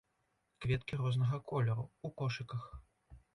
Кветкі 0.63 0.99
рознага 1.01 1.39
колеру, 1.51 1.85
у 2.09 2.11
кошыках. 2.23 2.67